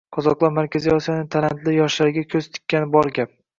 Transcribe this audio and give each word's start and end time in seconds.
Qozoqlar 0.15 0.53
Markaziy 0.55 0.93
Osiyoning 0.95 1.27
talantli 1.37 1.75
yoshlariga 1.77 2.25
koʻz 2.35 2.51
tikkani 2.59 2.93
bor 2.99 3.15
gap. 3.21 3.39